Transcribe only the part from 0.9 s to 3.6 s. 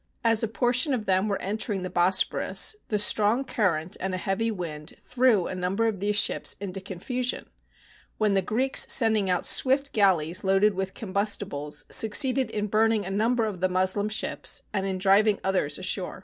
of them were entering the Bosporus, the strong